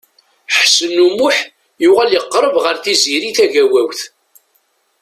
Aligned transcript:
Ḥsen 0.57 0.95
U 1.05 1.07
Muḥ 1.17 1.37
yuɣal 1.83 2.11
yeqreb 2.13 2.55
ɣer 2.63 2.75
Tiziri 2.83 3.31
Tagawawt. 3.37 4.01